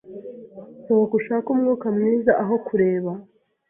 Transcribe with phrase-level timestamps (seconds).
[0.83, 3.11] Sohoka ushake umwuka mwiza aho kureba